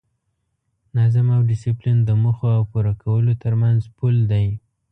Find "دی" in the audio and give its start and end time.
4.31-4.47